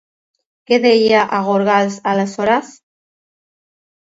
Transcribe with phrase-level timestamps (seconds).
[0.69, 2.73] Què deia a Gorgals aleshores?